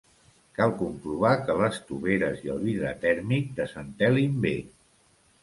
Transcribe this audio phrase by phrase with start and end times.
[0.59, 4.57] Cal comprovar que les toveres i el vidre tèrmic desentelin bé.